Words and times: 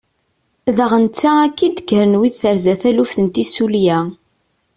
Daɣ 0.77 0.91
netta 1.03 1.31
akka 1.45 1.61
i 1.67 1.69
d-kkren 1.69 2.17
wid 2.19 2.33
terza 2.41 2.73
taluft 2.81 3.17
n 3.21 3.27
tissulya. 3.27 3.99